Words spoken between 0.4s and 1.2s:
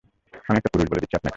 আমিও একটা পুরুষ, বলে দিচ্ছি